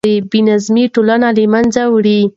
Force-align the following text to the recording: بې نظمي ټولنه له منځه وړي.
بې 0.29 0.39
نظمي 0.47 0.85
ټولنه 0.93 1.27
له 1.37 1.45
منځه 1.53 1.81
وړي. 1.93 2.21